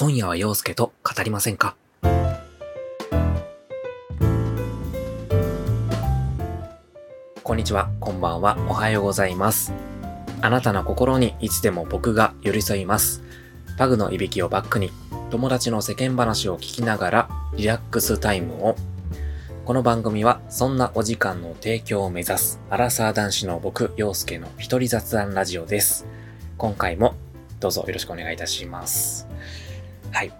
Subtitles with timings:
[0.00, 1.74] 今夜は陽介と語りませんか？
[7.42, 9.72] こんにちは、こんばんは、おはようございます。
[10.40, 13.24] あなたの心にいつでも僕が寄り添います。
[13.76, 14.92] パグのいびきをバックに、
[15.30, 18.76] 友達の世間話を聞きながらリラックスタイムを。
[19.64, 26.06] この番組は、そんなお時間の提供を目指す、アラサー男子の僕、陽介の一人雑談ラジオです。
[26.56, 27.16] 今回も
[27.58, 29.26] どうぞよろしくお願いいたします。
[30.12, 30.32] はい。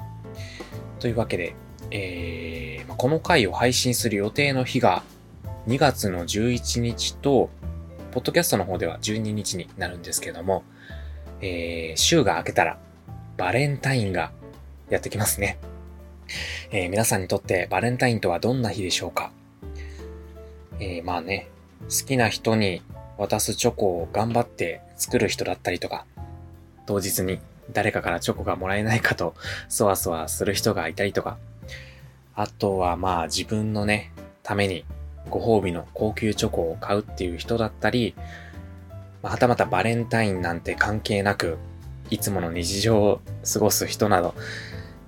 [1.01, 1.55] というわけで、
[1.91, 5.05] えーこの回を配信する予定の日が
[5.69, 7.49] 2月の11日と、
[8.11, 10.65] ポッドキャストの方では12日になるんですけども、
[11.41, 12.79] えー週が明けたら
[13.37, 14.33] バレンタインが
[14.91, 15.59] やってきますね。
[16.73, 19.31] えー皆さんにとってバレンタインとはどんな日でしょうか
[20.81, 21.49] えーまあね、
[21.83, 22.83] 好きな人に
[23.17, 26.05] 渡すチョコを頑張って作る人だったりとか、
[26.87, 27.39] 当日に
[27.73, 29.35] 誰かからチョコがもらえないかと、
[29.69, 31.39] そわそわする人がいたりとか、
[32.35, 34.85] あとはまあ自分のね、ために
[35.29, 38.15] ご褒美の高級チョコを買うっていう人だったり、
[39.23, 41.59] はたまたバレンタインなんて関係なく、
[42.11, 43.21] いつもの日常を
[43.53, 44.35] 過ごす人など、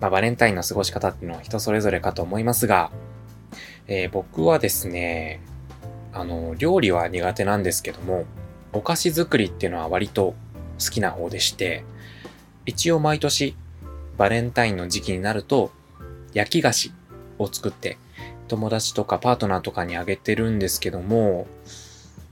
[0.01, 2.91] まあ、バレンタインの過ごし方っていうのは人それぞれかと思いますが、
[3.87, 5.41] えー僕はですね、
[6.13, 8.25] あの、料理は苦手なんですけども、
[8.73, 10.35] お菓子作りっていうのは割と
[10.85, 11.85] 好きな方でして、
[12.67, 13.57] 一応毎年
[14.17, 15.71] バレンタインの時期になると
[16.35, 16.93] 焼き菓子
[17.39, 17.99] を作って
[18.49, 21.47] 友達とかパートナーとかにあげてるんですけども、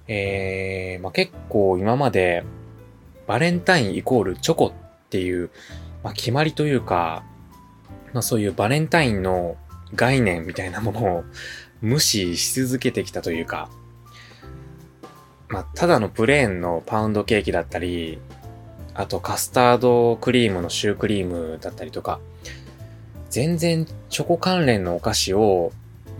[0.08, 2.44] えー、まあ、結構今まで
[3.26, 5.50] バレンタインイコールチョコっていう、
[6.02, 7.24] まあ、決まりというか、
[8.12, 9.56] まあ、そういうバレンタインの
[9.94, 11.24] 概念みたいなものを
[11.80, 13.70] 無視し続けてきたというか、
[15.48, 18.18] まあ、ただのプレーンのパウンドケーキだったり、
[18.98, 22.18] あとカスタードクリームのシュークリームだったりとか、
[23.30, 25.72] 全然チョコ関連のお菓子を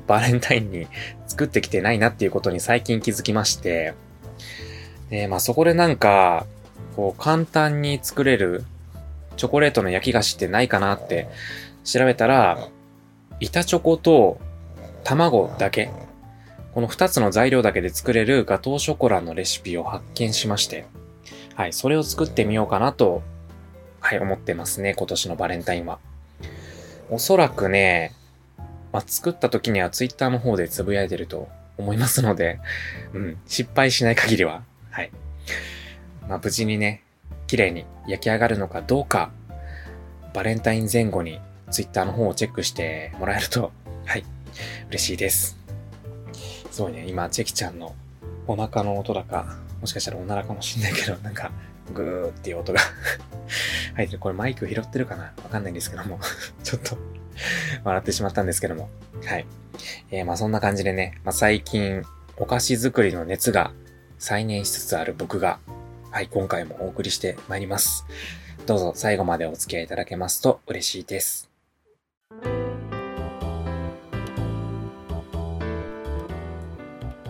[0.07, 0.87] バレンタインに
[1.27, 3.95] 作ってきてないなっていうことに最近気づきまして、
[5.11, 6.47] で、まあそこでなんか、
[6.95, 8.64] こう簡単に作れる
[9.36, 11.29] チョコレートの焼き菓子ってないかなって
[11.83, 12.69] 調べたら、
[13.41, 14.39] 板チョコと
[15.02, 15.91] 卵だけ、
[16.75, 20.86] この二つの材料だけで作れるガトーショコラのレシピを発見しまして、
[21.58, 23.20] はい、それを作ってみようかなと、
[23.98, 25.98] はい、思ってますね、今年のバレンタインは。
[27.11, 28.14] おそらくね、
[28.92, 32.61] まあ、作った時にはツイッターの方でつぶやいてると思いますので、
[33.13, 35.11] うん、失敗しない限りは、はい。
[36.29, 37.02] まあ、無事にね、
[37.48, 39.33] 綺麗に焼き上がるのかどうか、
[40.35, 41.40] バレンタイン前後に
[41.73, 43.73] ツイッターの方をチェックしてもらえると、
[44.07, 44.25] はい、
[44.90, 45.58] 嬉しいです。
[46.70, 47.96] すごいね、今、チェキちゃんの
[48.46, 51.50] お腹の音だか、もしかしたらおならかもしんないけど、なんか、
[51.94, 52.80] グーっていう音が
[53.94, 54.18] 入ってる。
[54.18, 55.33] これマイク拾ってるかな？
[55.42, 56.20] わかんないんですけども、
[56.62, 56.98] ちょっと
[57.84, 58.90] 笑ってしまったんですけども。
[59.24, 59.46] はい。
[60.11, 62.02] えー、まあそんな感じでね、まあ最近、
[62.36, 63.72] お菓子作りの熱が
[64.18, 65.58] 再燃しつつある僕が、
[66.10, 68.05] はい、今回もお送りしてまいります。
[68.66, 71.48] どうぞ最後までお付き合いいただけますと嬉しいです。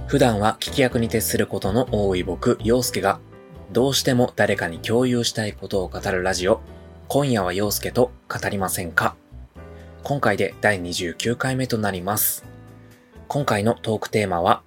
[0.09, 3.21] 普段は聞き役に徹することの多い僕、陽介が、
[3.73, 6.63] どうしても誰かに共有したいことを語るラジオ、
[7.09, 9.17] 今夜は陽介と語りませんか？
[10.05, 12.47] 今回で第29回目となります。
[13.29, 14.63] 今回のトークテーマは、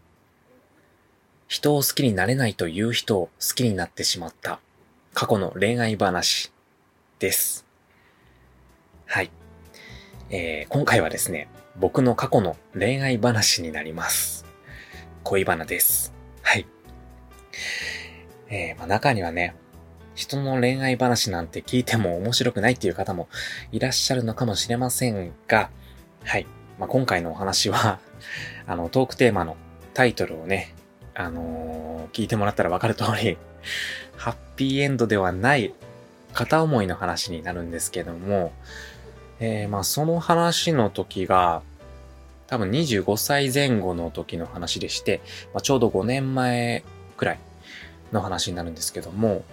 [1.48, 4.60] 人を好きになれないという人を好きになってしまった
[5.16, 6.52] 過去の恋愛話
[7.18, 7.66] です。
[9.08, 9.32] はい。
[10.30, 14.46] えー今回はですね、僕の過去の恋愛話になります。
[15.24, 16.14] 恋バナです。
[16.42, 16.66] はい。
[18.50, 19.56] えーまあ、中にはね、
[20.16, 23.30] 人の恋愛話なんて聞いても面白くないっていう方も
[23.72, 25.70] いらっしゃるのかもしれませんが、
[26.24, 26.46] はい。
[26.80, 28.00] まあ、今回のお話は、
[28.68, 29.56] あの、トークテーマの
[29.94, 30.74] タイトルをね、
[31.14, 33.38] あのー聞いてもらったらわかる通り、
[34.18, 35.74] ハッピーエンドではない
[36.34, 38.52] 片思いの話になるんですけども、
[39.40, 41.62] えーまあ、その話の時が、
[42.52, 45.22] 多分25歳前後の時の話でして、
[45.54, 46.84] まあ、ちょうど5年前
[47.16, 47.40] くらい
[48.12, 49.46] の話になるんですけども、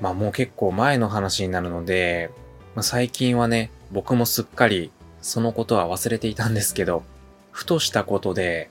[0.00, 2.30] まあもう結構前の話になるので、
[2.74, 4.90] まあ、最近はね、僕もすっかり
[5.20, 7.04] そのことは忘れていたんですけど、
[7.52, 8.68] ふとしたことで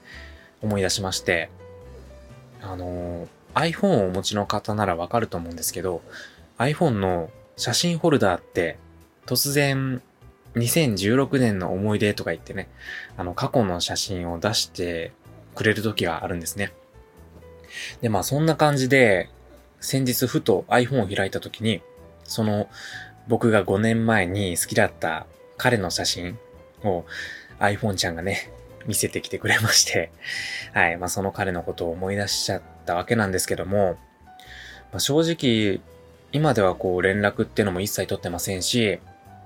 [0.61, 1.49] 思い出しまして、
[2.61, 6.01] あの iPhone をお持ちの方ならわかると思うんですけど、
[6.57, 8.77] iPhone の写真ホルダーって
[9.25, 10.01] 突然
[10.55, 12.69] 2016年の思い出とか言ってね、
[13.17, 15.13] あの過去の写真を出して
[15.55, 16.73] くれる時があるんですね。
[18.01, 19.29] で、まあそんな感じで、
[19.79, 21.81] 先日ふと iPhone を開いた時に、
[22.23, 22.67] その
[23.27, 25.25] 僕が5年前に好きだった
[25.57, 26.37] 彼の写真
[26.83, 27.05] を
[27.59, 28.51] iPhone ちゃんがね、
[28.85, 30.11] 見せてきてくれまして、
[30.73, 30.97] はい。
[30.97, 33.97] まあ、その彼のことを思い出しちゃったわけなんですけども、
[34.91, 35.81] まあ、正直、
[36.31, 38.99] 今ではこう連絡ってのも一切取ってませんし、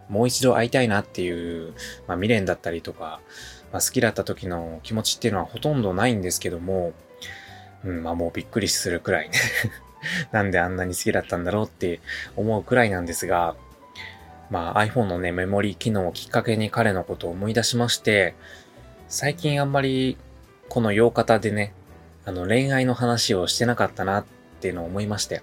[0.10, 1.74] もう一度会いたいなっていう、
[2.08, 3.20] まあ、未練だったりとか、
[3.72, 6.94] まあ、好きだった時の気持ちっていうのはほとんどないんですけども、
[7.84, 9.38] うん、まあもうびっくりするくらいね
[10.32, 12.00] なんであんなに好きだったんだろうって
[12.36, 13.56] 思うくらいなんですが、
[14.50, 18.36] まあ iPhone のね、メモリー機能をきっかけに彼のことを思い出しまして、
[19.08, 20.18] 最近あんまり
[20.70, 21.74] この洋方でね、
[22.26, 24.26] あの恋愛の話をしてなかったなっ
[24.62, 25.42] ていうのを思いまして。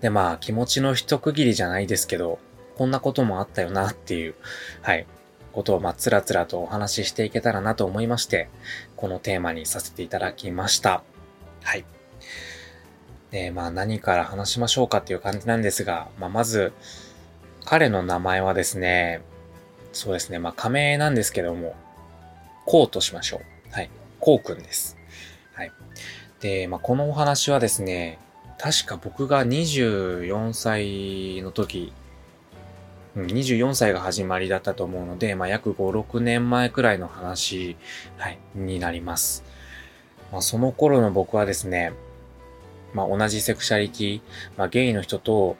[0.00, 2.38] で、まあ気持ちの一区切りじゃないですけど、
[2.76, 4.34] こんなこともあったよなっていう、
[4.82, 5.06] はい、
[5.52, 8.50] ことをまあつらつらとお話ししていけたらなと思いまして、
[8.96, 11.02] このテーマにさせていただきました。
[11.62, 11.86] はい。
[13.30, 16.74] で、まあ何から話しましょうかっていう感じなんですが、まあまず、
[17.64, 19.22] 彼の名前はですね、
[19.94, 21.74] そうですね、まあ仮名なんですけども、
[22.66, 23.40] こうとしましょ
[23.70, 23.72] う。
[23.72, 23.90] はい。
[24.20, 24.98] こうくんです。
[25.54, 25.72] はい。
[26.40, 28.18] で、まあこのお話はですね、
[28.58, 31.94] 確か僕が24歳の時、
[33.16, 37.76] 24歳が始まりだったと思うので、まあ、約5、6年前くらいの話、
[38.18, 39.42] はい、になります。
[40.30, 41.92] まあ、その頃の僕はですね、
[42.92, 44.20] まあ、同じセクシャリティ、
[44.56, 45.56] まあ、ゲイの人と、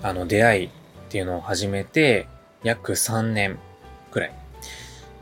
[0.00, 0.70] あの、出会いっ
[1.08, 2.28] ていうのを始めて、
[2.62, 3.58] 約3年
[4.12, 4.32] くらい。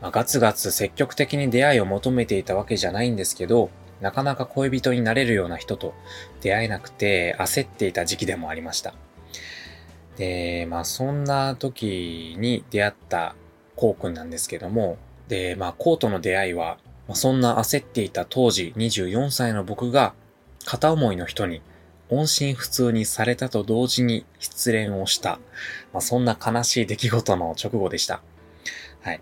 [0.01, 3.71] まあ、ガツガツ積極的に出会いを求めていたわけじゃないんですけど、
[4.01, 5.93] なかなか恋人になれるような人と
[6.41, 8.93] 出会えなくて焦っていた時期でもありました。
[10.21, 13.33] で、まあそんな時に出会った
[13.75, 16.77] コウ君なんですけども、で、まあコウとの出会いは、
[17.07, 20.13] まあ、そんな焦っていた当時24歳の僕が
[20.63, 21.63] 片思いの人に
[22.09, 25.39] 音信不通にされたと同時に失恋をした、
[25.91, 28.21] まあ、そんな悲しい出来事の直後でした。
[29.01, 29.21] はい。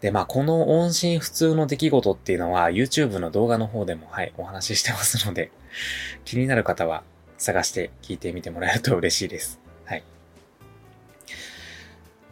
[0.00, 5.50] で、まあ、この音信不通の出来事っていうのは YouTube の動画の方でも、はい、お話ししてますので、
[6.24, 7.02] 気になる方は
[7.36, 9.60] 探して聞いてみてもらえると嬉しいです。
[9.84, 10.13] はい。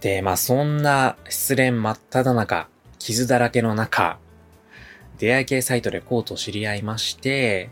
[0.02, 2.68] で、まあ、そんな失恋真っ只中、
[2.98, 4.18] 傷だらけの中、
[5.18, 7.70] 出会い系サイトでコート知り合いまして、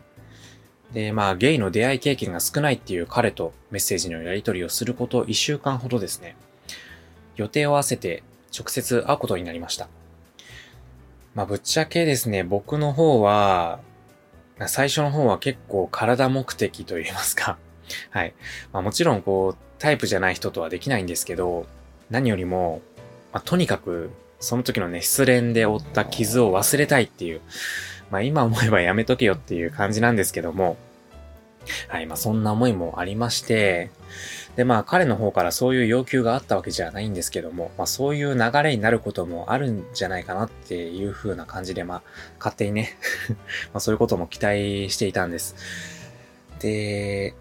[0.92, 6.36] で、まあ、ゲイの出会い経験が少ないっていう彼とメッセージのやり取りをすること1週間ほどですね。
[7.34, 8.22] 予定を合わせて
[8.56, 9.88] 直接会うことになりました。
[11.34, 13.80] まあ、ぶっちゃけですね、僕の方は、
[14.68, 17.58] 最初の方は結構体目的と言いますか。
[18.10, 18.34] はい。
[18.72, 21.66] まあ、もちろんこう、タイプじゃない人とはできないんですけど、
[22.10, 22.82] 何よりも、
[23.32, 24.10] まあ、とにかく、
[24.40, 27.40] その時のね、失恋で負った傷を忘れたいっていう、
[28.10, 30.76] まあ今思えばやめとけよっていう感じなんですけども、
[31.88, 33.90] はい、まあそんな思いもありまして、
[34.56, 42.02] でまあ彼の方からそういう要求があったわけじゃないんですけども、まあそういう流れになることもあるんじゃないかなっていう風な感じで、まあ
[42.38, 42.96] 勝手にね
[43.72, 45.54] まあそういうことも期待していたんです。
[46.60, 47.34] で、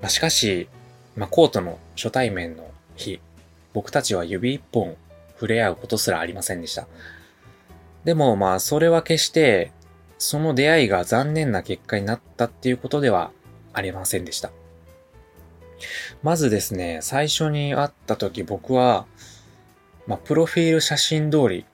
[0.00, 0.68] まあしかし、
[1.16, 3.20] まあコートの初対面の日、
[3.74, 4.96] 僕たちは指一本
[5.34, 6.86] 触れ合うことすらありませんでした。
[8.04, 9.72] でもまあそれは決して
[10.18, 13.32] その出会いが残念な結果になったっていうことでは
[13.74, 14.50] ありませんでした。
[16.22, 19.06] まずですね、最初に会った時僕は、
[20.06, 21.66] まあ、プロフィール写真通り、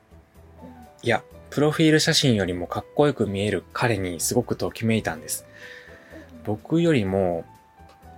[1.02, 5.46] いや、プロフィール写真よりもかっこよく見える彼にすごくときめいたんです。
[6.44, 7.44] 僕よりも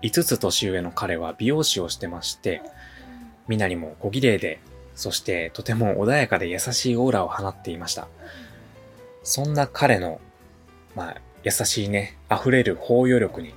[0.02, 2.62] 5つ年上の彼は美容師をしてまして、
[3.48, 4.60] みなりも小綺麗で、
[4.94, 8.08] そしてとても穏やかで優しいオーラを放っていました。
[9.22, 10.20] そんな彼の、
[10.94, 13.54] まあ、優しいね、溢れる包容力に、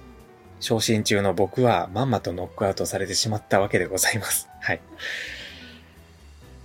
[0.59, 4.47] 昇進中の僕はまんまとノックアウトされてしまったわけでございます。
[4.61, 4.79] はい。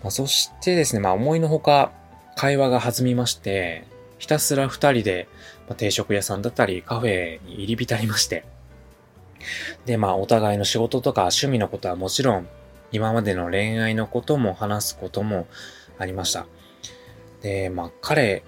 [0.02, 1.92] まあ、そしてですね、まあ思いのほか
[2.36, 3.84] 会話が弾みまして、
[4.18, 5.28] ひたすら二人で、
[5.68, 8.44] まあ、定食屋さんだったりカフェに入り浸りまして、
[9.86, 12.48] で、まあお互いの仕事とか趣味のことはもちろん、
[12.92, 15.46] 今までの恋愛のことも話すことも
[15.98, 16.46] ありました。
[17.42, 18.42] で、まあ彼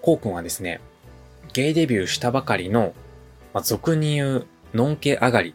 [0.00, 0.80] こうくんはですね、
[1.52, 2.94] ゲイデビューしたばかりの、
[3.52, 5.54] まあ、俗に言う、のんけ上がり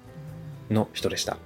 [0.70, 1.38] の人でした。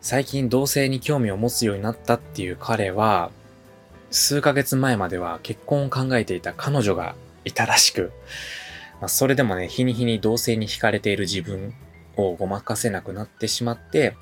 [0.00, 3.30] 最近同性に興味を持つようになったっていう彼は、
[4.10, 8.12] 数ヶ月前までは結婚を考えていた彼女がいたらしく、
[9.00, 11.74] まあ、それでもね、日に日に同性に惹かれている自分
[12.16, 14.16] をごまかせなくなってしまって、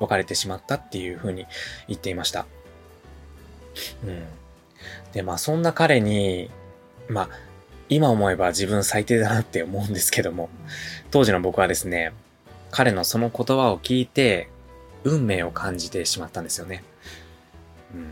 [0.00, 1.46] 別れてしまったっていう風に
[1.88, 2.46] 言っていました。
[4.04, 4.24] うん。
[5.12, 6.50] で、まあそんな彼に、
[7.08, 7.28] まあ、
[7.88, 10.50] 今思えば自分最低だなって思うんですけども、
[11.10, 12.12] 当時の僕はですね、
[12.70, 14.48] 彼のその言葉を聞いて、
[15.04, 16.82] 運命を感じてしまったんですよね。
[17.94, 18.10] うん。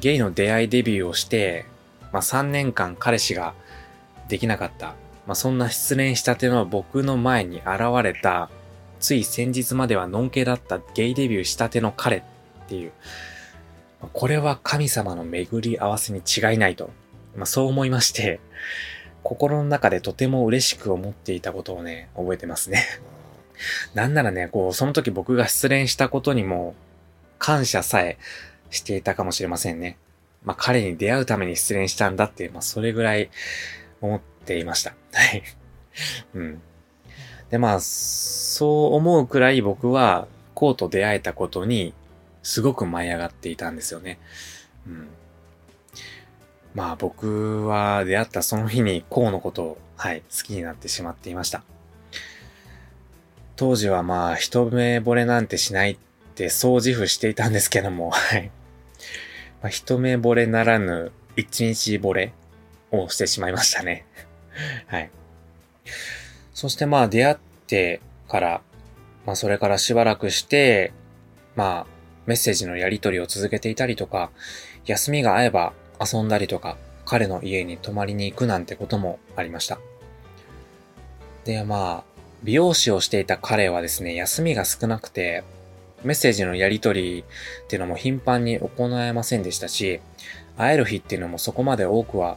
[0.00, 1.64] ゲイの出会いデビューをして、
[2.12, 3.54] まあ3年間彼氏が
[4.28, 4.88] できなかった。
[5.26, 8.50] まあそんな失恋したての僕の前に現れた、
[9.02, 12.22] つい先日まではのんけだったゲイデビューしたての彼っ
[12.68, 12.92] ていう、
[14.12, 16.90] これは神様の巡り合わせに違いないと、
[17.36, 18.38] まあそう思いまして、
[19.24, 22.84] 心の中でとても嬉しく思っていたことをね、覚えてますね。
[23.92, 26.76] なんならね、こう、その時僕が失恋したことにも、
[27.38, 28.18] 感謝さえ
[28.70, 29.98] していたかもしれませんね。
[30.44, 33.30] まあ、彼に出会うために失恋したんだって、まあ、それぐらい
[34.00, 34.94] 思っていました。
[35.12, 35.42] はい。
[36.34, 36.62] うん。
[37.52, 41.92] で、まあ、そう思うくらい僕は、コウと出会えたことに、
[42.42, 44.18] すごく舞い上がっていたんですよね。
[44.86, 45.08] うん。
[46.74, 51.62] まあ僕は出会ったその日にコウのことを、はい、好きになってしまっていました。
[53.56, 55.96] 当時はまあ一目惚れなんてしないっ
[56.34, 58.50] てそう自負していたんですけども、 はい。
[59.60, 62.32] まあ、一目惚れならぬ一日惚れ
[62.90, 64.06] をしてしまいましたね。
[64.88, 65.10] はい。
[66.54, 68.60] そしてまあ出会ってから、
[69.26, 70.92] まあそれからしばらくして、
[71.56, 71.86] まあ
[72.26, 74.30] メッセージのやり取りを続けていたりとか、
[74.86, 79.78] 休みが合えば遊んだりとか、彼の家に泊まりに行くなんてこともありました。
[81.44, 85.42] で、まあ、美容師をしていた彼はですね、休みが少なくて、
[86.04, 90.00] メッセージのやり取りっていうのも頻繁に行えませんでしたし、
[90.56, 92.36] 会える日っていうのもそこまで多くは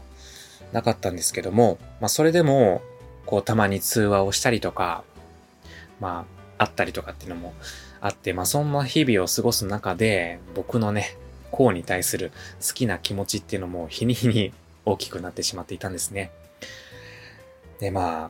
[0.71, 2.81] なかったんですけども、まあそれでも、
[3.25, 5.03] こうたまに通話をしたりとか、
[5.99, 6.25] ま
[6.57, 7.53] あ、会ったりとかっていうのも
[8.01, 11.17] あって、まあそんな日々を過ごす中で、僕のね、
[11.51, 12.31] こうに対する
[12.65, 14.53] 好きな気持ちっていうのも日に日に
[14.85, 16.31] 大きくなってしまっていたんですね。
[17.79, 18.29] で、まあ、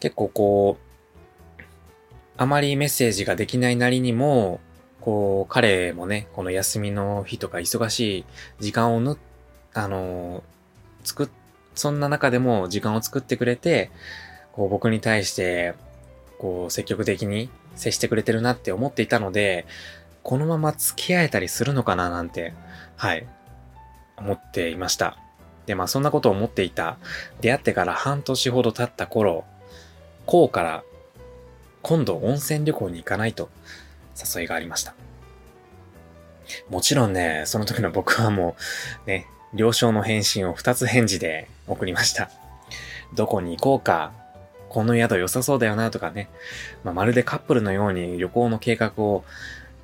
[0.00, 1.62] 結構こう、
[2.36, 4.60] あまりメッセージができないなりにも、
[5.00, 8.24] こう、彼もね、この休みの日とか忙しい
[8.60, 9.18] 時間をぬ、
[9.74, 10.44] あの、
[11.02, 11.28] 作っ、
[11.78, 13.90] そんな中でも時間を作ってくれて、
[14.52, 15.74] こう僕に対して、
[16.38, 19.64] こう積極的に接してくれてるなって思っていたので、
[20.24, 22.52] このまま付き合えたりするのかななんて、
[22.96, 23.26] はい、
[24.16, 25.16] 思っていました。
[25.66, 26.98] で、まあそんなことを思っていた、
[27.40, 29.44] 出会ってから半年ほど経った頃、
[30.26, 30.82] こうから
[31.82, 33.50] 今度温泉旅行に行かないと
[34.34, 34.94] 誘いがありました。
[36.68, 38.56] もちろんね、その時の僕はも
[39.06, 42.30] うね、了承の返信を2つ返事で送りました。
[43.14, 44.12] どこに行こうか、
[44.68, 46.28] この宿良さそうだよなとかね、
[46.84, 49.24] まあ、まるでカップルのように旅行の計画を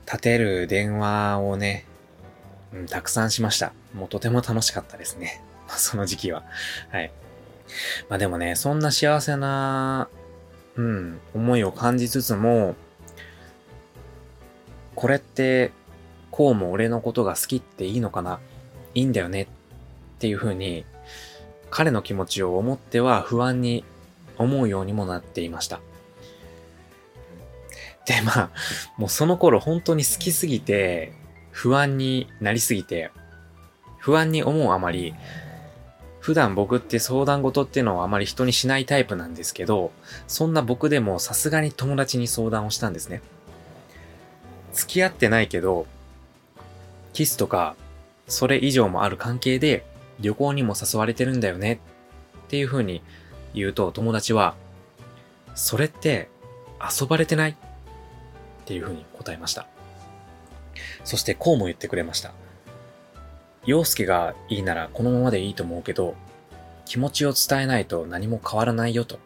[0.07, 1.87] 立てる電話をね、
[2.73, 3.73] うん、たくさんしました。
[3.95, 5.43] もうとても楽しかったですね。
[5.69, 6.45] その時期は。
[6.91, 7.13] はい。
[8.09, 10.09] まあでもね、そんな幸せな
[10.77, 12.75] うん、思いを感じつつも、
[14.95, 15.73] これって、
[16.31, 18.41] こうも俺のことが好きっていいのかな？
[18.95, 19.47] いいんだよねっ
[20.19, 20.85] ていう風に、
[21.75, 23.85] 彼の気持ちを思っては不安に
[24.39, 25.81] 思うようにもなっていました。
[28.07, 28.51] で、まあ、
[28.97, 31.13] もうその頃本当に好きすぎて、
[31.51, 33.11] 不安になりすぎて、
[33.99, 35.17] 不安に思うあまり、
[36.21, 39.91] 普段僕って相談事っていうのはあまり人にしないタイプなんですけど、
[40.29, 43.21] そんな僕でもさすがに友達に相談をしたんですね。
[44.73, 45.89] 付き合ってないけど、
[47.13, 47.75] キスとか、
[48.29, 49.85] それ以上もある関係で
[50.21, 51.81] 旅行にも誘われてるんだよね
[52.45, 53.03] っていう風に
[53.55, 54.55] 言うと友達は、
[55.55, 56.29] それって
[56.81, 57.55] 遊ばれてないっ
[58.65, 59.67] ていう風に答えました。
[61.05, 62.33] そしてこうも言ってくれました。
[63.67, 66.15] 陽介がいいならこのままでいいと思うけど、
[66.85, 69.19] 気持ちを伝えないと何も変わらないよと。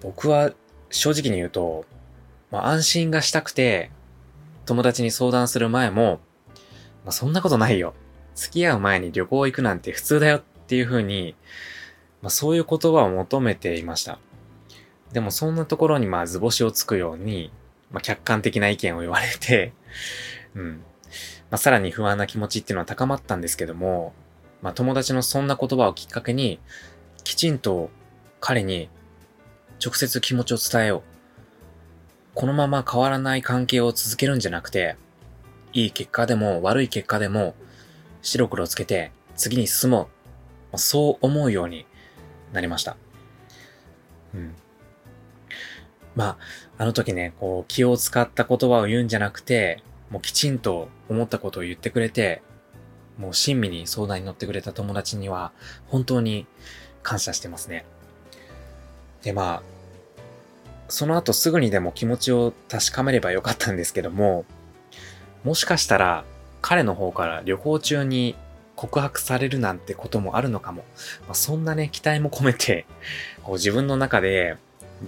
[0.00, 0.52] 僕は
[0.90, 1.84] 正直に言うと、
[2.50, 3.90] まあ安心がしたくて、
[4.64, 6.20] 友達に相談する前も、
[7.04, 7.94] まあそんなことないよ。
[8.38, 11.34] 付き合う前に旅行行くなんて普通だよっていう風に、
[12.22, 14.20] まあそういう言葉を求めていました。
[15.12, 17.50] でもそんなところにまあ図星をつくように、
[17.90, 19.72] まあ客観的な意見を言われて、
[20.54, 20.82] うん。
[21.50, 24.12] まあ、さらに不安な気持ちっていうのは高まったんですけども、
[24.62, 26.60] まあ、友達のそんな言葉をきっかけに、
[27.24, 27.90] きちんと
[28.38, 28.88] 彼に
[29.84, 31.02] 直接気持ちを伝えよう。
[32.34, 34.96] このまま変わらない関係を続けるんじゃなくて、
[35.72, 37.54] いい結果でも悪い結果でも
[38.22, 40.08] 白黒つけて次に進も
[40.72, 40.78] う。
[40.78, 41.86] そう思うように
[42.52, 42.96] なりました。
[44.34, 44.54] うん。
[46.14, 46.36] ま
[46.76, 52.42] あ、あの時ね、こう気を使った言葉を言うんじゃなくて、もうきちんと思ったことを言ってくれて、
[53.18, 55.52] もう親身に相談に乗ってくれた友達には
[55.86, 56.46] 本当に
[57.02, 57.84] 感謝してますね。
[59.22, 59.62] で、まあ、
[60.88, 64.44] その後すぐにでも気持ちを確かめればよかったんですけども、
[65.44, 66.24] もしかしたら
[66.60, 68.34] 彼の方から旅行中に
[68.76, 70.84] 告白されるなんてこともあるのかも。
[71.22, 72.86] まあ、そんなね、期待も込めて、
[73.42, 74.56] こう自分の中で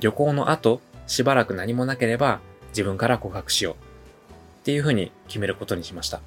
[0.01, 3.75] 旅行の後、しばらく何もなければ自分から告白しよう。
[3.75, 6.21] っていうふうに決めることにしました。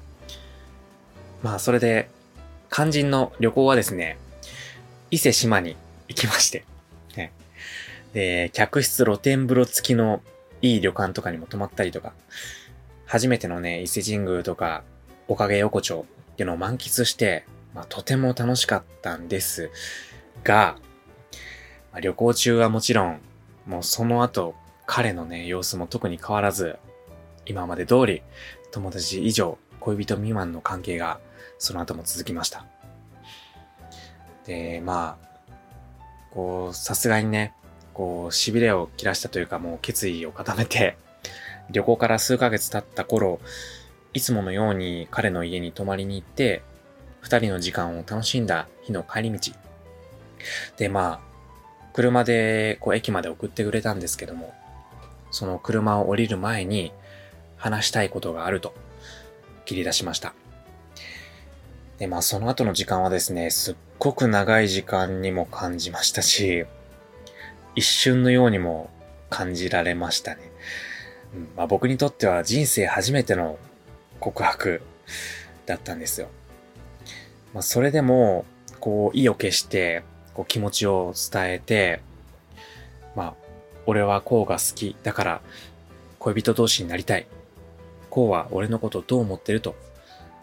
[1.42, 2.08] まあ、それで、
[2.70, 4.18] 肝心の旅行はですね、
[5.10, 5.76] 伊勢島に
[6.08, 6.64] 行きまして、
[7.16, 7.32] ね。
[8.12, 10.22] で、客室露天風呂付きの
[10.62, 12.14] いい旅館とかにも泊まったりとか、
[13.04, 14.82] 初めてのね、伊勢神宮とか、
[15.28, 19.70] おかげ横丁っていうのを満喫して、まあ、とても楽しかったんです
[20.42, 20.76] が、
[21.92, 23.20] まあ、旅行中はもちろん、
[23.66, 24.54] もうその後、
[24.86, 26.78] 彼のね、様子も特に変わらず、
[27.46, 28.22] 今まで通り、
[28.70, 31.20] 友達以上、恋人未満の関係が、
[31.58, 32.66] その後も続きました。
[34.46, 35.28] で、まあ、
[36.32, 37.54] こう、さすがにね、
[37.94, 40.96] こう、痺れを切らしたというか、もう決意を固めて、
[41.70, 43.40] 旅行から数ヶ月経った頃、
[44.14, 46.62] いつものように彼の家に泊まりに行って、
[47.20, 49.52] 二人の時間を楽しんだ日の帰り道。
[50.76, 51.34] で、まあ、
[51.92, 54.54] 車でこう駅まで送ってくれたんですけども、
[55.30, 56.92] その車を降りる前に
[57.56, 58.72] 話したいことがあると
[59.64, 60.34] 切り出しました。
[61.98, 66.66] で、まあその後の時間はですね、すっごく長い時間にも感じましたし、
[67.74, 68.90] 一瞬のようにも
[69.30, 70.52] 感じられましたね。
[71.34, 73.58] うんまあ、僕にとっては人生初めての
[74.24, 74.80] 告白
[75.66, 76.28] だったんですよ。
[77.52, 78.46] まあ、それでも、
[78.80, 80.02] こう、意を決して、
[80.32, 82.00] こう、気持ちを伝えて、
[83.14, 83.34] まあ、
[83.84, 84.96] 俺はこうが好き。
[85.02, 85.40] だから、
[86.18, 87.26] 恋人同士になりたい。
[88.08, 89.74] こうは俺のことどう思ってると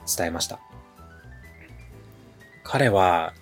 [0.06, 0.60] 伝えました。
[2.64, 3.34] 彼は、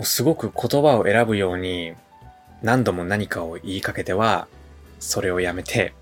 [0.00, 1.92] すごく言葉を選ぶように、
[2.62, 4.48] 何度も何かを言いかけては、
[4.98, 5.92] それをやめて、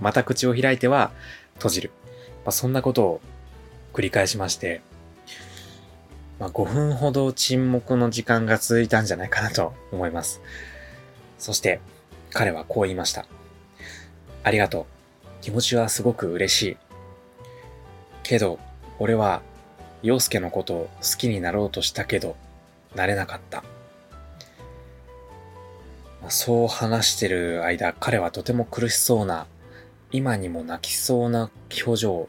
[0.00, 1.12] また口を開いては
[1.56, 1.90] 閉じる。
[2.44, 3.20] まあ、そんなことを
[3.92, 4.80] 繰り返しまして、
[6.38, 10.40] まあ、5分ほど沈黙の時間が続いたんじゃないかなと思います。
[11.38, 11.80] そして、
[12.32, 13.26] 彼はこう言いました。
[14.42, 14.84] ありがとう。
[15.42, 16.76] 気持ちはすごく嬉しい。
[18.22, 18.58] けど、
[18.98, 19.42] 俺は、
[20.02, 22.36] 陽介のことを好きになろうとしたけど、
[22.94, 23.62] なれなかった。
[26.28, 29.46] そう話してる間、彼はとても苦しそうな
[30.12, 31.50] 今にも泣きそうな
[31.84, 32.28] 表情を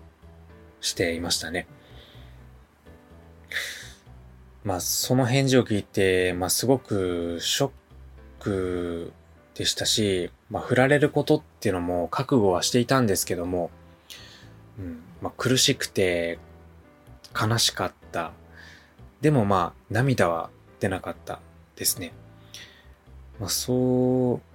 [0.81, 1.67] していましたね。
[4.63, 7.71] まあ、その返事を聞いて、まあ、すごくショッ
[8.39, 9.11] ク
[9.55, 13.69] でしたし、まあ、振られることっていうのも覚悟はしていたんですけども、
[14.79, 16.39] うんまあ、苦しくて
[17.39, 18.31] 悲しかった。
[19.19, 21.39] でもまあ、涙は出なかった
[21.75, 22.13] ですね。
[23.39, 24.52] まあ、そう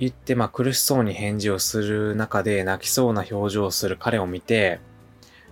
[0.00, 4.80] 言って、まあ苦しそうに返事をする中で泣きそうな表情をする彼を見て、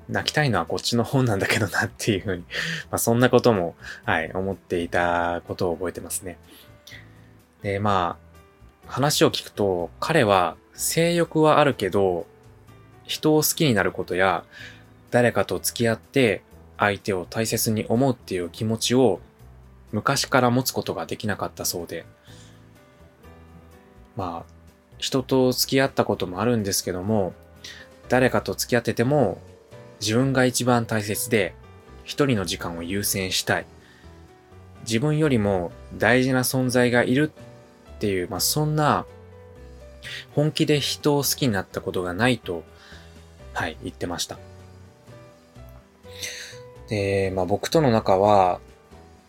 [0.08, 2.42] 泣きたいのはこっちの方なんだけどなっていうふうに
[2.90, 6.38] まあそんなことも、はい、思っていたことを覚えてますね。
[7.62, 8.16] で、ま
[8.86, 12.26] あ、話を聞くと、彼は性欲はあるけど、
[13.04, 14.44] 人を好きになることや、
[15.10, 16.42] 誰かと付き合って
[16.78, 19.20] 相手を大切に思うっていう気持ちを
[19.92, 22.06] 昔から持つことができなかったそうで、
[24.18, 24.52] まあ、
[24.98, 27.34] 人と付き合ったこともあるんですけども、
[28.08, 29.38] 誰かと付き合ってても、
[30.00, 31.54] 自分が一番大切で、
[32.02, 33.66] 一人の時間を優先したい。
[34.80, 37.30] 自分よりも大事な存在がいる
[37.96, 39.06] っていう、まあそんな、
[40.34, 42.64] 本気で人を好きになったことがないと、
[43.52, 44.36] はい、言ってました。
[46.88, 48.58] で、まあ僕との仲は、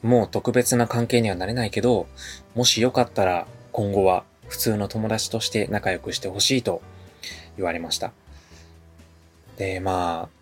[0.01, 2.07] もう特別な関係にはなれないけど、
[2.55, 6.81] もしよかったら今後は普通の友達として仲良くしてほしいと
[7.55, 8.11] 言われました。
[9.57, 10.39] で、まあ、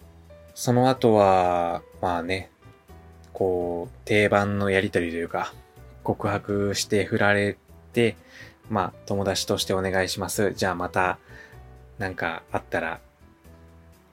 [0.55, 2.49] その後は、まあね、
[3.33, 5.53] こう、定番のやりとりというか、
[6.03, 7.57] 告白して振られ
[7.93, 8.15] て、
[8.69, 10.53] まあ、友達としてお願いします。
[10.53, 11.19] じゃあまた、
[11.99, 12.99] なんかあったら、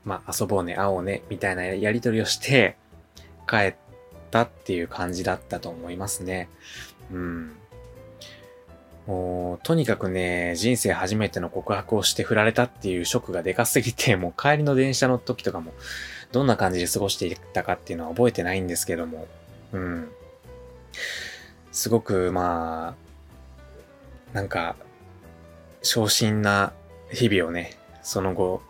[0.05, 2.77] まあ、遊ぼうね、会おうね、みたいなやりとりをして、
[3.49, 3.75] 帰っ
[4.31, 6.49] たっていう感じだったと思いますね。
[7.13, 7.57] うん。
[9.07, 15.73] もう、とにかくね、人生初めての告白をして振られたっていうショックがでかすぎて、もう帰りの電車の時とかも、
[16.33, 19.27] どんな感じで過ごしていたかっていうのは覚えてないんですけども、
[19.73, 20.11] うん。
[21.71, 22.97] すごく、ま
[24.33, 24.77] あ、なんか、
[25.83, 26.73] 昇進な
[27.11, 28.63] 日々をね、その後、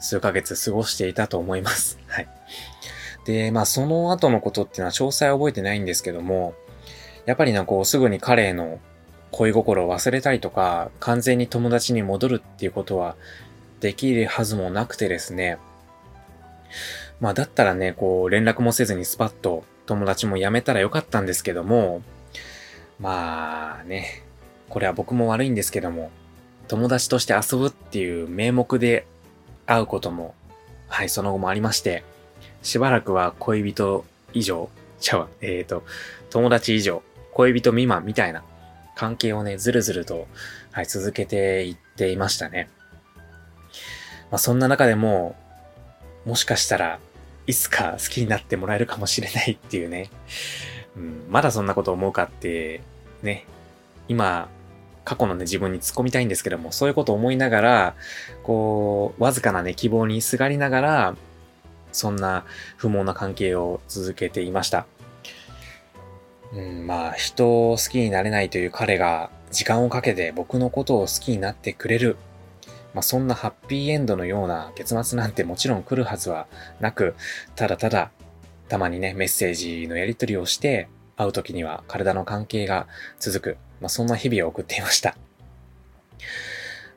[0.00, 1.98] 数ヶ月過ごしていたと思います。
[2.08, 2.28] はい。
[3.24, 6.54] で、まあ、その後のことっていうのは詳細は覚えてないんですけども、
[7.26, 8.80] やっぱりな、こう、すぐに彼への
[9.32, 13.16] 恋心を忘れたりとか、完全に友達に戻るっていうことは
[13.80, 15.58] できるはずもなくてですね。
[17.20, 22.02] まあだったらね、こう連絡もせずにスパッと友達も辞めたらよかったんですけども、
[23.00, 24.22] まあね、
[24.68, 26.10] これは僕も悪いんですけども、
[26.68, 29.06] 友達として遊ぶっていう名目で
[29.66, 30.34] 会うことも、
[30.88, 32.04] はい、その後もありまして、
[32.62, 34.68] しばらくは恋人以上、
[35.00, 35.82] ちゃうえっ、ー、と、
[36.30, 38.44] 友達以上、恋人未満みたいな
[39.02, 40.28] 関係をね、ずるずると、
[40.70, 42.70] はい、続けていっていましたね。
[44.30, 45.34] まあ、そんな中でも、
[46.24, 47.00] もしかしたら
[47.48, 50.08] いつか好きになってもらえるかもしれないっていうね。
[50.96, 52.80] うん、まだそんなこと思うかって、
[53.24, 53.44] ね。
[54.06, 54.48] 今、
[55.04, 57.94] 過去のね、自分に突っ込みたいんですけども、そういうことを思いながら、
[58.44, 61.16] こう、わずかなね、希望にすがりながら、
[61.90, 62.44] そんな
[62.76, 64.86] 不毛な関係を続けていました。
[66.54, 72.16] うん、まあ、人を好きになれないという彼が、時間をかけて僕のことを好きになってくれる
[72.94, 76.46] まあ、そんなハッピーエンドのような結末なんてもちろん来るはずは
[76.80, 77.14] なく、
[77.56, 78.10] ただただ、
[78.68, 82.86] たまにね、メッセージのやり取りをして、会う時には体の関係が
[83.18, 83.56] 続く。
[83.80, 85.16] まあ、そんな日々を送っていました。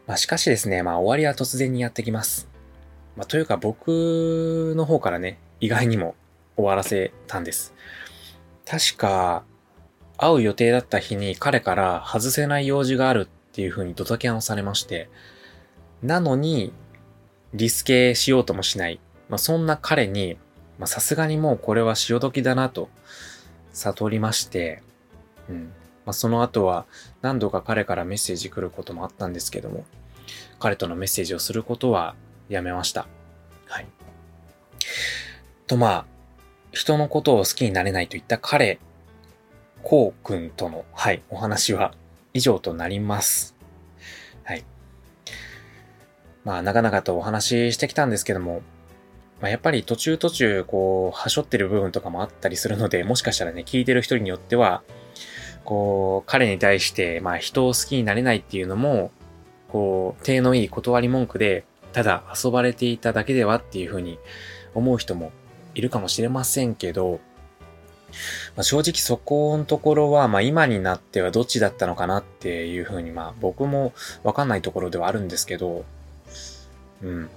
[0.06, 2.48] まあ、しかしですね、まあ、終わりは突然にやってきます。
[3.16, 6.16] まあ、というか僕の方からね、意外にも
[6.58, 7.74] 終わらせたんです。
[8.66, 9.44] 確か、
[10.18, 15.10] 会う予定だった日に彼から外せない用事があるっていう風にドタキャンをされまして、
[16.02, 16.74] なのに、
[17.54, 19.00] リスケしようともしない。
[19.30, 20.38] まあ、そんな彼に、
[20.78, 22.90] まさすがにもうこれは潮時だなと
[23.72, 24.82] 悟りまして、
[25.50, 25.72] うん。
[26.06, 26.86] まあ、その後は
[27.22, 29.86] 何度か彼からメッセージ来ることもあったんですけども、
[30.60, 32.16] 彼とのメッセージをすることは
[32.50, 33.08] やめました。
[33.68, 33.88] はい。
[35.68, 36.06] とまあ、
[36.76, 38.80] 人のことを好きになれないといった彼、
[39.82, 41.94] こうくんとの、はい、お話は
[42.34, 43.56] 以上となります。
[44.44, 44.66] はい。
[46.44, 48.62] まあ、長々とお話ししてきたんですけども、
[49.40, 54.84] まあ、やっぱり途中途中、こう、はしょってる部分とかもあったりするので、もしかしたらね、聞いてる人によっては、
[55.64, 59.12] こう、彼に対して、まあ、人を好きになれないっていうのも、
[59.70, 64.20] こう、手のいい断り文句で、ただ遊ばれていただけではっていうふうに
[64.74, 65.32] 思う人も
[65.76, 67.20] いるかもしれませんけど、
[68.56, 75.86] まあ、正直そこのところは、まあ今になってはどっちだったのかなっていうふうに、まあ僕もわかんないところではあるんですけど、
[77.04, 77.30] うん。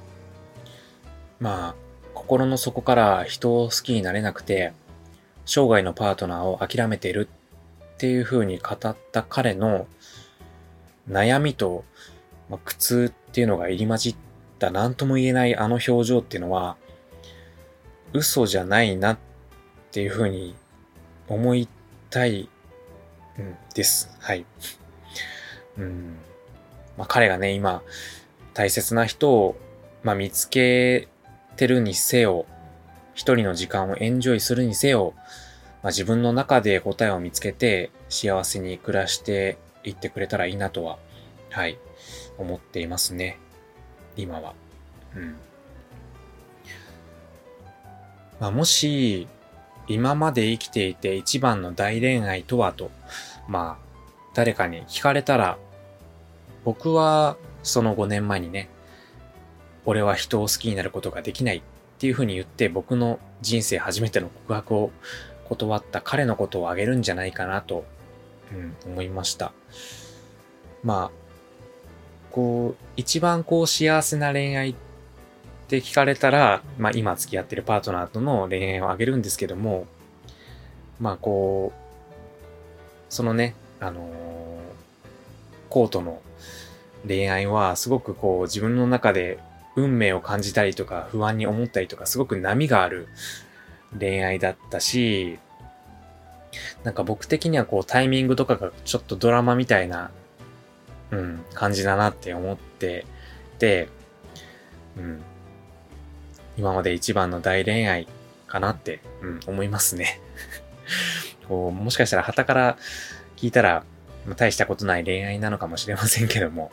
[1.41, 1.75] まあ、
[2.15, 4.73] 心の底から人を好きになれなくて、
[5.47, 7.29] 生涯のパートナーを諦めてる
[7.95, 9.87] っていう風に語った彼の
[11.09, 11.85] 悩みと、
[12.51, 14.17] まあ、苦痛っていうのが入り混じっ
[14.59, 16.77] た何とも言えないあの表情っていうのは、
[18.13, 19.19] 嘘じゃないなっ
[19.91, 20.55] ていう風に
[21.29, 21.69] 思い
[22.11, 22.49] たい、
[23.39, 24.11] うん、です。
[24.21, 24.45] はい。
[25.79, 26.17] うん。
[26.97, 27.83] まあ彼がね、今、
[28.55, 29.57] 大切な人を、
[30.03, 31.07] まあ、見つけ
[31.57, 32.47] てるにせよ、
[33.15, 35.23] 一人の時間をエンジョイするにせよ、ま
[35.85, 40.99] あ、自分の中で答えを見つけて幸せに暮らしていってくれたらいいなとは、
[41.51, 41.79] はい、
[42.37, 43.39] 思っていますね。
[44.17, 44.55] 今は。
[45.15, 45.37] うん。
[48.41, 49.27] まあ、もし、
[49.89, 52.91] 今まで生きていて一番の大恋愛とはと、
[53.49, 53.89] まあ、
[54.35, 55.59] 誰かに聞かれたら、
[56.65, 58.69] 僕はその5年前にね、
[59.87, 61.63] 俺は人を好きになることができないっ
[61.99, 64.91] ていう風に言って僕の人生初めての告白を
[65.49, 67.85] 断った彼のことをあげるんじゃないかなと、
[68.53, 69.53] うん、思いました。
[70.83, 71.11] まあ、
[72.31, 74.88] こう、一番こう幸せな恋愛って
[75.69, 79.87] って聞かれたら、まあ今付き合ってるパートナーとの恋愛をあげるんですけども、
[80.99, 81.79] まあこう、
[83.11, 84.09] そのね、あのー、
[85.69, 86.23] コートの
[87.07, 89.39] 恋愛はすごくこう自分の中で
[89.77, 93.07] 運命を感じたりとか不安に思ったりとかすごく波がある
[93.97, 95.39] 恋愛だったし、
[96.83, 100.11] なんか僕的にはこうタイミングとかがちょっとドラマみたいな、
[101.11, 103.05] うん、感じだなって思って
[103.59, 103.89] て、
[104.97, 105.23] うん。
[106.59, 108.09] 今まで一番の大恋愛
[108.49, 110.21] かなって、うん、思いますね。
[111.47, 112.77] こうもしかしたら旗から
[113.37, 113.85] 聞いたら、
[114.37, 116.71] 大したことない恋愛なのかもしれませんけども、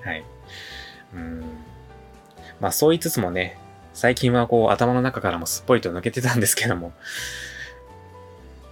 [0.00, 0.24] はい。
[1.14, 1.44] うん。
[2.60, 3.58] まあそう言いつつもね、
[3.92, 6.92] 最近はこう頭の中からもすっぽりと抜けてたんですけども、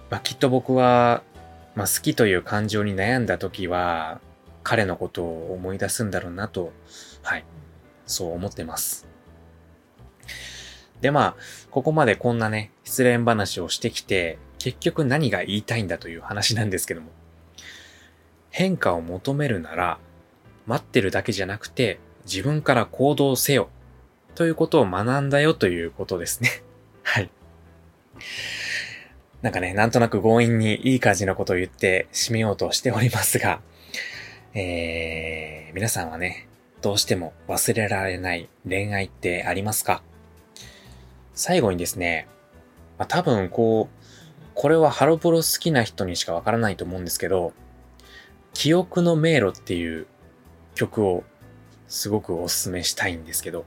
[0.09, 1.21] まあきっと僕は、
[1.75, 4.19] まあ好きという感情に悩んだ時は、
[4.63, 6.73] 彼のことを思い出すんだろうなと、
[7.21, 7.45] はい。
[8.07, 9.14] そう思ってます。
[11.01, 11.35] でまあ、
[11.71, 17.09] ここまでこんなね、失恋話をしてきて、結局何が言いたいんだという話なんですけども。
[18.49, 19.99] 変化を求めるなら、
[20.65, 23.69] 待ってるだけじゃなくて、自分から行動せよ。
[24.33, 26.49] ということを学んだよということですね。
[27.03, 27.29] はい。
[29.41, 33.61] なんかね、なんとなく強引にいい感じのことを言って締めようとしておりますが、
[34.53, 36.47] えー、皆さんはね、
[36.81, 40.01] どうしても忘れられない恋愛ってありますか？
[41.35, 42.27] 最後にですね、
[42.97, 44.05] まあ、多分こう、
[44.53, 47.53] これはハロプロ好きな人にしかわからないと思うんですけど、
[48.53, 50.07] 記憶の迷路っていう
[50.75, 51.23] 曲を
[51.89, 53.65] すごくお勧めしたいんですけど、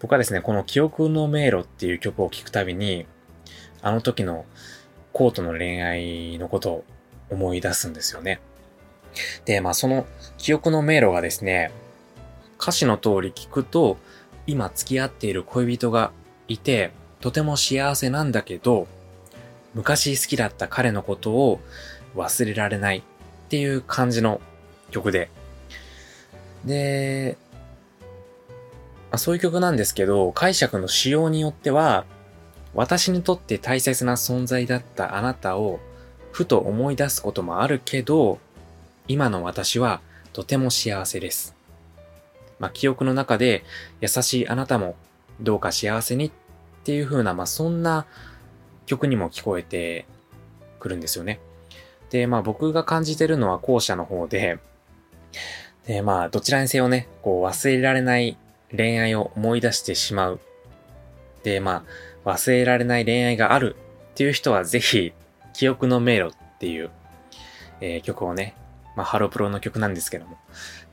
[0.00, 3.06] 僕はですね、この記憶の迷路っていう曲を聴くたびに、
[3.80, 4.44] あの時の
[5.12, 6.84] コートの恋愛のことを
[7.30, 8.40] 思い出すんですよね。
[9.44, 11.70] で、まあその記憶の迷路がですね、
[12.60, 13.98] 歌詞の通り聞くと、
[14.46, 16.12] 今付き合っている恋人が
[16.50, 18.88] いて、とても幸せなんだけど、
[19.74, 21.60] 昔好きだった彼のことを
[22.16, 23.02] 忘れられないっ
[23.48, 24.40] ていう感じの
[24.90, 25.30] 曲で。
[26.64, 27.38] で、
[29.10, 32.04] まあ、そういう曲なんですけど、解釈の仕様によっては、
[32.74, 35.80] 私にとって大切な存在だったあなたを
[36.32, 38.40] ふと思い出すこともあるけど、
[39.06, 40.00] 今の私は
[40.32, 41.54] とても幸せです。
[42.58, 43.64] まあ、記憶の中で
[44.00, 44.96] 優しいあなたも
[45.40, 46.30] どうか幸せにっ
[46.80, 48.06] っていう風な、まあ、そんな
[48.86, 50.06] 曲にも聞こえて
[50.78, 51.40] くるんですよね。
[52.10, 54.58] で、まあ僕が感じてるのは後者の方で、
[55.86, 58.36] で、まあどちらにせよね、こう忘れられない
[58.76, 60.40] 恋愛を思い出してしまう。
[61.44, 61.84] で、ま
[62.24, 63.76] あ忘れられない恋愛がある
[64.12, 65.12] っていう人はぜひ、
[65.54, 66.90] 記憶の迷路っていう、
[67.80, 68.54] えー、曲をね、
[68.96, 70.36] まあハロプロの曲なんですけども、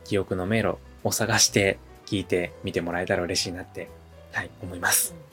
[0.03, 3.89] 記憶の迷路を探して聴いてみてもらえたら嬉しいなって、
[4.33, 5.26] はい、思います。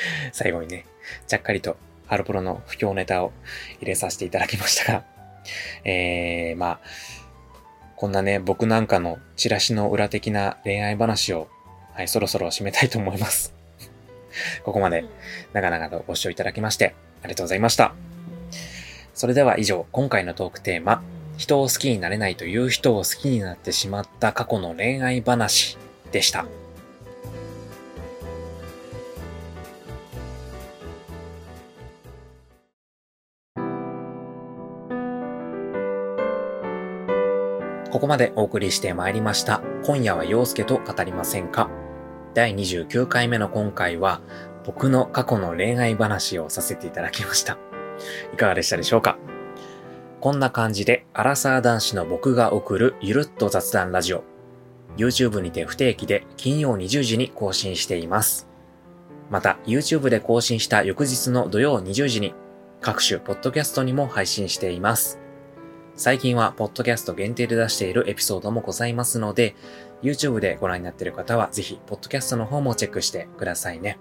[0.32, 0.86] 最後にね、
[1.26, 3.32] ちゃっかりとハロプロの不況ネタを
[3.80, 5.04] 入れさせていただきましたが、
[5.84, 6.80] えー、まあ、
[7.96, 11.48] こんなね、僕なんかのチラシの裏的な恋愛話を、
[11.94, 13.54] はい、そろそろ締めたいと思います。
[14.64, 15.04] ここまで
[15.52, 17.94] 長々とご視聴いただきまして、ありがとうございました。
[19.14, 21.02] それでは以上、今回のトークテーマ、
[21.38, 25.78] 人を好きになれないという人を好きになってしまった過去の恋愛話
[26.12, 26.46] でした。
[37.96, 39.62] ここまでお送りしてまいりました。
[39.86, 41.70] 今夜は陽介と語りませんか
[42.34, 44.20] 第29回目の今回は、
[44.66, 47.56] 僕の過去の恋愛話をさせていただきました。
[48.34, 49.16] いかがでしたでしょうか
[50.20, 54.24] こんな感じで、アラサー男子の僕が送るゆるっと雑談ラジオ。
[54.98, 58.46] YouTube にて不定期で金曜20時に更新しています。
[59.30, 62.34] また、YouTube で更新した翌日の土曜20時に、
[62.82, 65.18] 各種ポッドキャストにも配信しています。
[65.96, 69.56] 最近は、ポッドキャスト限定で出しているエピソードもございますので、
[70.02, 73.98] YouTube でご覧になっている方は、ぜひ、ポッドキャストの方もチェックしてくださいね。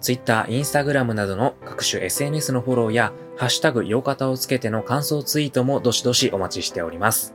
[0.00, 7.32] Twitter、Instagram などの各種 SNS のフォローや、ハッシュタグ、洋方をつけての感想ツイートもどしどしお待ちしております。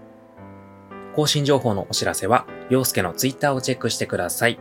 [1.16, 4.60] 更新情報のお知らせは、洋介の Twitter をチェックしてください。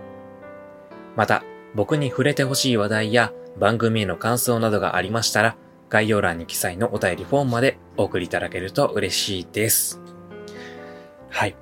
[1.16, 1.42] また、
[1.74, 5.56] 僕に触れてほしい話題や番組への感想などがありましたら、
[5.90, 10.00] 概要欄に記載のお便りフォームまでお送りいただけると嬉しいです。
[11.28, 11.56] はい。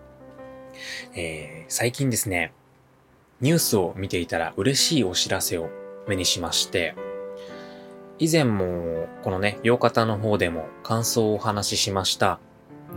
[1.14, 2.52] えー、最近ですね、
[3.40, 5.70] ニュースを見ていたら嬉しいお知らせを
[6.06, 6.94] 目にしまして、
[8.18, 12.38] 以前もこのね、洋方の方でも感想をお話ししました、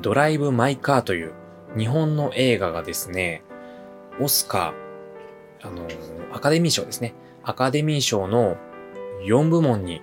[0.01, 1.31] ドライブ・マイ・カーという
[1.77, 3.41] 日本の映画がですね、
[4.19, 7.13] オスカー、あのー、アカデミー賞ですね。
[7.43, 8.57] アカデミー賞の
[9.23, 10.01] 4部門に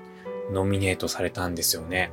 [0.52, 2.10] ノミネートされたんですよね。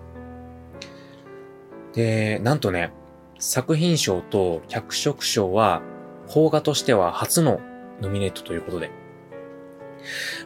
[1.93, 2.91] で、なんとね、
[3.39, 5.81] 作品賞と脚色賞は、
[6.27, 7.59] 邦画としては初の
[8.01, 8.91] ノミネートということで。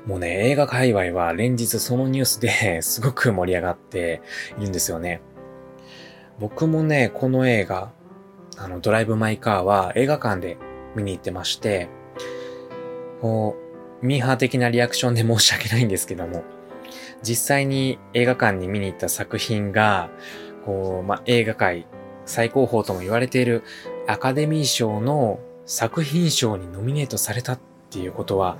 [0.05, 4.21] もうね、映画界隈は連日そのニュースで すごく盛り上がって
[4.57, 5.21] いるんですよね。
[6.39, 7.91] 僕もね、この映画、
[8.57, 10.57] あの、ドライブ・マイ・カーは映画館で
[10.95, 11.89] 見に行ってまして、
[13.21, 13.55] こ
[14.01, 16.43] う、ミーハー的なリアクションで申し訳ないんですけども、
[17.23, 20.09] 実際に映画館に見に行った作品が、
[20.65, 21.85] こう、まあ、映画界
[22.25, 23.63] 最高峰とも言われている
[24.07, 28.57] アカデミー賞の作品賞にノミネートされたっていうことは、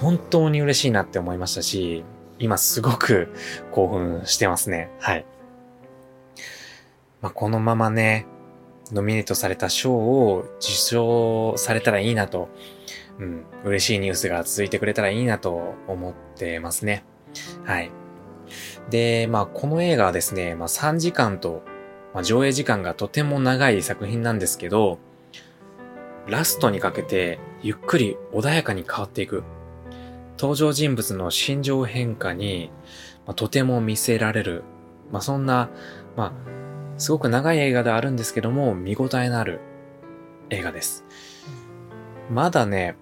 [0.00, 2.04] 本当に嬉しいなって思いましたし、
[2.38, 3.28] 今すごく
[3.70, 4.90] 興奮してますね。
[4.98, 5.24] はい。
[7.20, 8.26] まあ、このままね、
[8.90, 12.48] ノミネートされた賞を受賞されたらいいなと、
[13.18, 17.04] うん、嬉しいニュースが続いてくれたらいいなと思ってますね。
[17.64, 17.90] はい。
[18.90, 21.62] で、まあ、この映画はですね、まあ、3時間と
[22.14, 24.98] まあ、上映時間がとても長い作品なんですけど、
[26.26, 29.42] ラストにかけてゆっくり穏やかに変わっていく。
[30.38, 32.70] 登場人物の心情変化に、
[33.26, 34.64] まあ、とても見せられる。
[35.10, 35.70] まあ、そんな、
[36.16, 36.32] まあ、
[36.98, 39.60] すごく長い映画ではあるんですけども、見応えのある
[40.50, 41.04] 映画です。
[42.30, 42.96] まだね、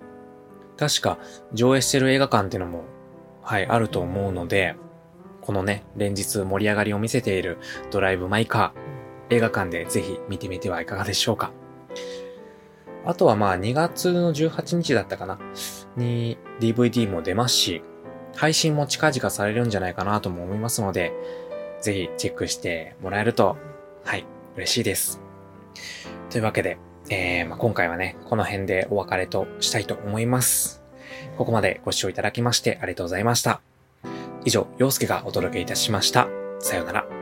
[0.76, 1.18] 確か
[1.52, 2.84] 上映してる映画館っていうのも、
[3.50, 4.76] はい、あると思うので、
[5.40, 7.58] このね、連日盛り上がりを見せている
[7.90, 11.50] ドライブ・マイ・カー、映画館でぜひ見てみてはいかがでしょうか。
[13.04, 15.40] あとはまあ2月の18日だったかな
[15.96, 17.82] に DVD も出ますし、
[18.36, 21.12] 配信も近々されるんじゃないかなとも思いますので、
[21.80, 23.56] ぜひチェックしてもらえると、
[24.04, 25.20] はい、嬉しいです。
[26.30, 30.79] というわけで、えー、まあ、今回はね、この辺でお別れとしたいと思います。
[31.40, 33.62] ここまでご視聴いただきましてありがとうございました。
[34.44, 36.28] 以上、陽介がお届けいたしました。
[36.58, 37.19] さようなら。